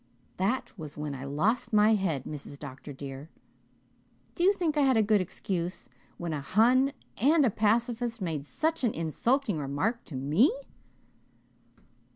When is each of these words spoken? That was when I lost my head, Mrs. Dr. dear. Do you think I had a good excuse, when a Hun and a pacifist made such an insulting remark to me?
That 0.37 0.75
was 0.79 0.97
when 0.97 1.13
I 1.13 1.25
lost 1.25 1.71
my 1.71 1.93
head, 1.93 2.23
Mrs. 2.23 2.57
Dr. 2.57 2.91
dear. 2.91 3.29
Do 4.33 4.43
you 4.43 4.51
think 4.51 4.75
I 4.75 4.81
had 4.81 4.97
a 4.97 5.03
good 5.03 5.21
excuse, 5.21 5.89
when 6.17 6.33
a 6.33 6.41
Hun 6.41 6.93
and 7.17 7.45
a 7.45 7.51
pacifist 7.51 8.19
made 8.19 8.43
such 8.43 8.83
an 8.83 8.95
insulting 8.95 9.59
remark 9.59 10.03
to 10.05 10.15
me? 10.15 10.51